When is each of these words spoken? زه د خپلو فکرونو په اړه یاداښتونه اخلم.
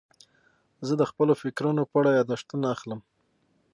زه 0.87 0.93
د 0.97 1.03
خپلو 1.11 1.33
فکرونو 1.41 1.81
په 1.89 1.95
اړه 1.99 2.11
یاداښتونه 2.17 2.65
اخلم. 2.75 2.99